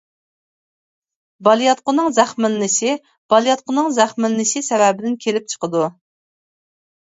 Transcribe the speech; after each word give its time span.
بالىياتقۇنىڭ 1.47 2.09
زەخىملىنىشى 2.19 2.95
بالىياتقۇنىڭ 3.35 3.93
زەخىملىنىشى 3.99 4.63
سەۋەبىدىن 4.71 5.19
كېلىپ 5.27 5.55
چىقىدۇ. 5.55 5.85